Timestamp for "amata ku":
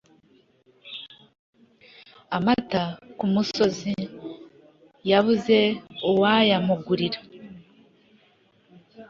2.37-3.25